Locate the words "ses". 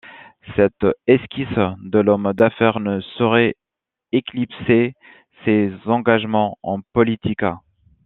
5.45-5.71